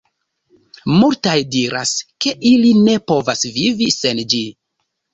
Multaj 1.01 1.35
diras, 1.57 1.93
ke 2.27 2.35
ili 2.55 2.75
ne 2.91 2.99
povas 3.15 3.49
vivi 3.63 3.93
sen 4.01 4.27
ĝi. 4.35 4.47